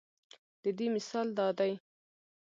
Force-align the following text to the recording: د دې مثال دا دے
د 0.63 0.65
دې 0.77 0.87
مثال 0.95 1.27
دا 1.37 1.47
دے 1.59 1.71